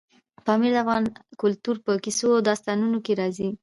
[0.45, 1.03] پامیر د افغان
[1.41, 3.49] کلتور په کیسو او داستانونو کې راځي.